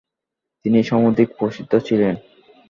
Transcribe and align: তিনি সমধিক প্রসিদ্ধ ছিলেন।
তিনি 0.65 0.79
সমধিক 0.83 1.29
প্রসিদ্ধ 1.39 1.73
ছিলেন। 1.87 2.15